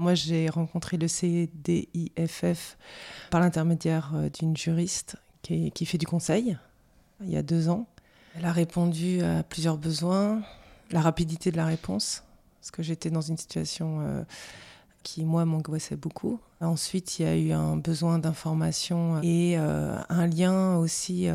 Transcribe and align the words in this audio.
Moi, 0.00 0.14
j'ai 0.14 0.48
rencontré 0.48 0.96
le 0.96 1.08
CDIFF 1.08 2.78
par 3.28 3.38
l'intermédiaire 3.38 4.12
euh, 4.14 4.30
d'une 4.30 4.56
juriste 4.56 5.16
qui, 5.42 5.84
fait 5.84 5.98
du 5.98 6.06
conseil 6.06 6.56
il 7.22 7.28
y 7.28 7.36
a 7.36 7.42
deux 7.42 7.68
ans. 7.68 7.86
Elle 8.34 8.46
a 8.46 8.52
répondu 8.52 9.20
à 9.20 9.42
plusieurs 9.42 9.76
besoins, 9.76 10.40
la 10.90 11.02
rapidité 11.02 11.50
de 11.50 11.58
la 11.58 11.66
réponse, 11.66 12.22
parce 12.58 12.70
que 12.70 12.82
j'étais 12.82 13.10
dans 13.10 13.20
une 13.20 13.36
situation 13.36 14.00
euh, 14.00 14.22
qui, 15.02 15.22
moi, 15.22 15.44
m'angoissait 15.44 15.96
beaucoup. 15.96 16.40
Ensuite, 16.62 17.18
il 17.18 17.26
y 17.26 17.28
a 17.28 17.36
eu 17.36 17.52
un 17.52 17.76
besoin 17.76 18.18
d'information 18.18 19.20
et 19.22 19.58
euh, 19.58 19.98
un 20.08 20.26
lien 20.26 20.76
aussi 20.76 21.28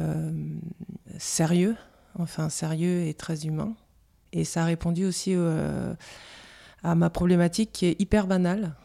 sérieux, 1.19 1.75
enfin 2.17 2.49
sérieux 2.49 3.05
et 3.05 3.13
très 3.13 3.45
humain. 3.45 3.75
Et 4.33 4.43
ça 4.43 4.63
a 4.63 4.65
répondu 4.65 5.05
aussi 5.05 5.35
à 6.85 6.93
ma 6.93 7.09
problématique 7.09 7.71
qui 7.73 7.87
est 7.87 7.99
hyper 7.99 8.27
banale. 8.27 8.75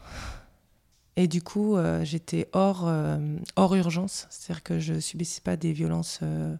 Et 1.17 1.27
du 1.27 1.41
coup, 1.43 1.75
euh, 1.75 2.03
j'étais 2.03 2.49
hors, 2.51 2.87
euh, 2.87 3.19
hors 3.55 3.75
urgence, 3.75 4.27
c'est-à-dire 4.29 4.63
que 4.63 4.79
je 4.79 4.99
subissais 4.99 5.41
pas 5.41 5.55
des 5.55 5.71
violences, 5.71 6.19
euh, 6.23 6.55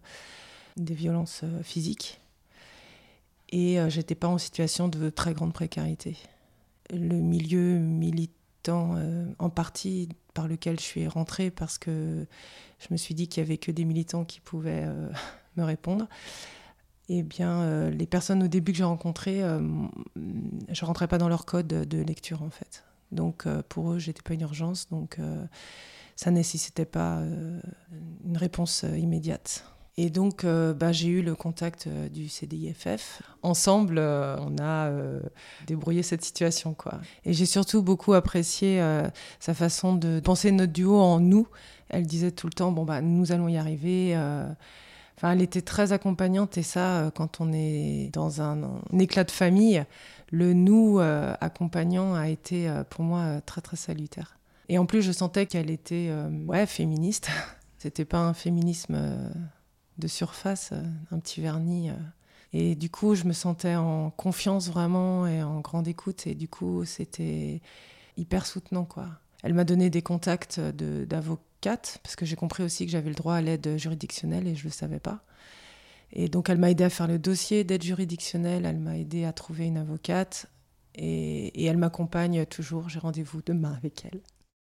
des 0.76 0.94
violences 0.94 1.42
physiques. 1.62 2.20
Et 3.50 3.76
j'étais 3.88 4.14
pas 4.14 4.28
en 4.28 4.38
situation 4.38 4.88
de 4.88 5.10
très 5.10 5.34
grande 5.34 5.52
précarité. 5.52 6.16
Le 6.88 7.16
milieu 7.16 7.78
militant, 7.78 8.96
en 9.38 9.50
partie 9.50 10.08
par 10.32 10.48
lequel 10.48 10.80
je 10.80 10.84
suis 10.84 11.06
rentrée, 11.06 11.50
parce 11.50 11.76
que 11.76 12.26
je 12.78 12.86
me 12.90 12.96
suis 12.96 13.14
dit 13.14 13.28
qu'il 13.28 13.42
y 13.42 13.46
avait 13.46 13.58
que 13.58 13.70
des 13.70 13.84
militants 13.84 14.24
qui 14.24 14.40
pouvaient 14.40 14.86
me 15.58 15.64
répondre. 15.64 16.08
Eh 17.14 17.22
bien, 17.22 17.90
les 17.90 18.06
personnes 18.06 18.42
au 18.42 18.48
début 18.48 18.72
que 18.72 18.78
j'ai 18.78 18.84
rencontrées, 18.84 19.42
je 20.70 20.84
rentrais 20.86 21.08
pas 21.08 21.18
dans 21.18 21.28
leur 21.28 21.44
code 21.44 21.66
de 21.66 21.98
lecture 22.02 22.42
en 22.42 22.48
fait. 22.48 22.84
Donc 23.10 23.46
euh, 23.46 23.62
pour 23.68 23.92
eux, 23.92 23.98
j'étais 23.98 24.22
pas 24.22 24.32
une 24.32 24.40
urgence, 24.40 24.88
donc 24.88 25.18
euh, 25.18 25.44
ça 26.16 26.30
nécessitait 26.30 26.86
pas 26.86 27.18
euh, 27.18 27.60
une 28.24 28.38
réponse 28.38 28.86
immédiate. 28.96 29.66
Et 29.98 30.08
donc, 30.08 30.44
euh, 30.44 30.72
bah, 30.72 30.90
j'ai 30.90 31.08
eu 31.08 31.22
le 31.22 31.34
contact 31.34 31.86
euh, 31.86 32.08
du 32.08 32.28
CDIFF. 32.28 33.22
Ensemble, 33.42 33.98
euh, 33.98 34.38
on 34.38 34.56
a 34.58 34.90
débrouillé 35.66 36.02
cette 36.02 36.24
situation. 36.24 36.72
Quoi. 36.72 37.00
Et 37.24 37.34
j'ai 37.34 37.44
surtout 37.44 37.82
beaucoup 37.82 38.14
apprécié 38.14 38.82
sa 39.38 39.52
façon 39.52 39.94
de 39.94 40.20
penser 40.20 40.50
notre 40.50 40.72
duo 40.72 40.98
en 40.98 41.20
nous. 41.20 41.46
Elle 41.90 42.06
disait 42.06 42.30
tout 42.30 42.46
le 42.46 42.54
temps, 42.54 42.72
bon, 42.72 42.84
bah, 42.84 43.02
nous 43.02 43.32
allons 43.32 43.48
y 43.48 43.58
arriver. 43.58 44.16
Elle 45.22 45.42
était 45.42 45.62
très 45.62 45.92
accompagnante 45.92 46.58
et 46.58 46.62
ça, 46.62 47.12
quand 47.14 47.40
on 47.40 47.52
est 47.52 48.10
dans 48.12 48.40
un, 48.42 48.80
éclat 48.98 49.24
de 49.24 49.30
famille, 49.30 49.84
le 50.32 50.52
nous 50.52 50.98
euh, 50.98 51.34
accompagnant 51.40 52.14
a 52.14 52.28
été 52.28 52.68
euh, 52.68 52.82
pour 52.82 53.04
moi 53.04 53.40
très 53.42 53.60
très 53.60 53.76
salutaire. 53.76 54.38
Et 54.68 54.78
en 54.78 54.86
plus, 54.86 55.02
je 55.02 55.12
sentais 55.12 55.46
qu'elle 55.46 55.70
était 55.70 56.08
euh, 56.10 56.28
ouais, 56.46 56.66
féministe. 56.66 57.28
C'était 57.78 58.04
pas 58.04 58.18
un 58.18 58.32
féminisme 58.32 58.96
de 59.98 60.06
surface, 60.06 60.72
un 61.10 61.18
petit 61.18 61.40
vernis. 61.40 61.90
Et 62.52 62.76
du 62.76 62.90
coup, 62.90 63.16
je 63.16 63.24
me 63.24 63.32
sentais 63.32 63.74
en 63.74 64.10
confiance 64.10 64.68
vraiment 64.68 65.26
et 65.26 65.42
en 65.42 65.58
grande 65.60 65.88
écoute. 65.88 66.28
Et 66.28 66.36
du 66.36 66.46
coup, 66.46 66.84
c'était 66.84 67.60
hyper 68.16 68.46
soutenant, 68.46 68.84
quoi. 68.84 69.08
Elle 69.42 69.54
m'a 69.54 69.64
donné 69.64 69.90
des 69.90 70.00
contacts 70.00 70.60
parce 72.02 72.16
que 72.16 72.24
j'ai 72.24 72.36
compris 72.36 72.62
aussi 72.62 72.86
que 72.86 72.92
j'avais 72.92 73.08
le 73.08 73.14
droit 73.14 73.34
à 73.34 73.40
l'aide 73.40 73.76
juridictionnelle 73.76 74.46
et 74.46 74.54
je 74.54 74.60
ne 74.60 74.68
le 74.68 74.74
savais 74.74 75.00
pas. 75.00 75.24
Et 76.12 76.28
donc, 76.28 76.50
elle 76.50 76.58
m'a 76.58 76.70
aidé 76.70 76.84
à 76.84 76.90
faire 76.90 77.06
le 77.06 77.18
dossier 77.18 77.64
d'aide 77.64 77.82
juridictionnelle, 77.82 78.66
elle 78.66 78.78
m'a 78.78 78.98
aidé 78.98 79.24
à 79.24 79.32
trouver 79.32 79.66
une 79.66 79.78
avocate 79.78 80.46
et 80.94 81.64
elle 81.64 81.78
m'accompagne 81.78 82.44
toujours. 82.46 82.88
J'ai 82.88 82.98
rendez-vous 82.98 83.40
demain 83.44 83.72
avec 83.72 84.04
elle. 84.04 84.20